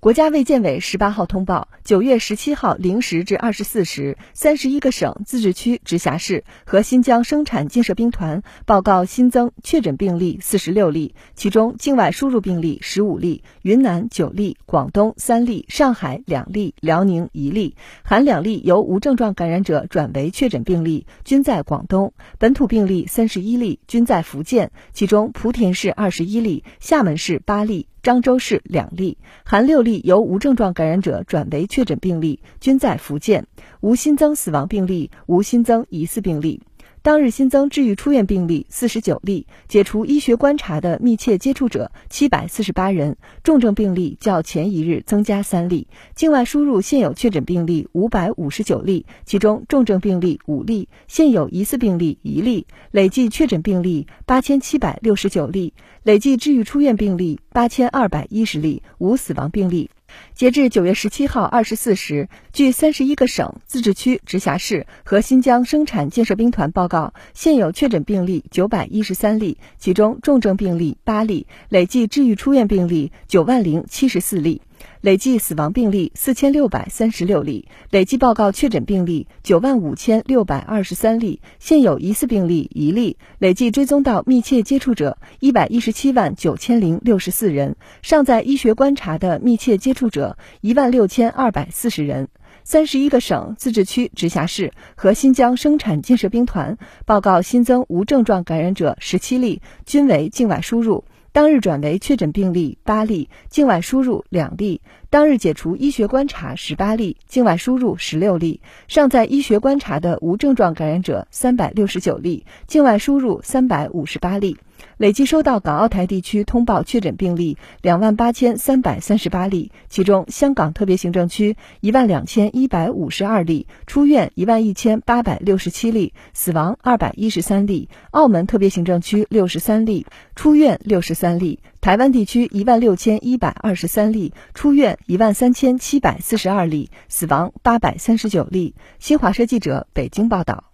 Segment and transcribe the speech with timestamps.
[0.00, 27.88] 国家卫健委十八号通报，九月十七号零时至二十四时，三十一个省、自治区、直辖市和新疆生产建设兵团报告新增确诊病例四十六例，其中境外输入病例十五例，云南九例，广东三例，上海两例，辽宁一例，含两例由无症状感染者转为确诊病例，均在广东；本土病例三十一例，均在福建，其中莆田市二十一例，厦门市八例。
[28.08, 33.46] 漳州市两例，含六例由无症状感染者转为确诊病例，均在福建，
[33.80, 36.62] 无新增死亡病例，无新增疑似病例。
[37.08, 45.88] 当日新增治愈出院病例四十九例，解除医学观察的密切接触者七百四十八人，重症病例较前一日增加三例。
[46.14, 59.88] 境外输入现有确诊病例五百五十九例，其中重症病例五例，现有疑似病例一例，累计确诊病例八千七百六十九例，累计治愈出院病例八千二百一十例，无死亡病例。
[60.34, 74.62] 截至九月十七号二十四时，据三十一个省、自治区、直辖市和新疆生产建设兵团报告，现有确诊病例九百一十三例，其中重症病例八例，累计治愈出院病例九万零七十四例。
[75.00, 92.28] 累计死亡病例四千六百三十六例，累计报告确诊病例九万五千六百二十三例，现有疑似病例一例，累计追踪到密切接触者一百一十七万九千零六十四人，尚在医学观察的密切接触者一万六千二百四十人。
[92.64, 101.04] 三十一个省、自治区、直辖市和新疆生产建设兵团报告新增无症状感染者十七例，均为境外输入。
[101.30, 114.56] 当日转为确诊病例八例，境外输入两例；当日解除医学观察十八例，境外输入十六例；尚在医学观察的无症状感染者三百六十九例，境外输入三百五十八例。
[114.98, 138.74] 累计收到港澳台地区通报确诊病例两万八千三百三十八例，其中香港特别行政区一万两千一百五十二例，出院一万一千八百六十七例，死亡二百一十三例；澳门特别行政区六十三例，出院六十三例；台湾地区一万六千一百二十三例，出院一万三千七百四十二例，死亡八百三十九例。
[138.98, 140.67] 新华社记者北京报道。